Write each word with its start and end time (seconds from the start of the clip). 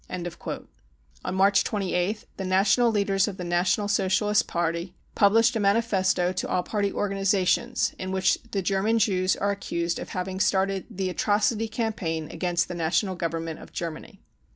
59 0.09 0.67
On 1.25 1.35
March 1.35 1.63
28th 1.63 2.25
the 2.37 2.43
national 2.43 2.89
leaders 2.89 3.27
of 3.27 3.37
the 3.37 3.43
National 3.43 3.87
Socialist 3.87 4.47
Party 4.47 4.95
published 5.13 5.55
a 5.55 5.59
manifesto 5.59 6.33
to 6.33 6.47
all 6.49 6.63
Party 6.63 6.89
organisa 6.91 7.45
tions 7.45 7.93
in 7.99 8.11
which 8.11 8.39
the 8.49 8.63
German 8.63 8.97
Jews 8.97 9.35
are 9.35 9.51
accused 9.51 9.99
of 9.99 10.09
having 10.09 10.39
started 10.39 10.85
the" 10.89 11.09
atrocity 11.11 11.67
campaign 11.67 12.23
55 12.23 12.33
against 12.33 12.67
the 12.67 12.73
National 12.73 13.13
Government 13.15 13.59
of 13.59 13.71
Germany. 13.73 14.23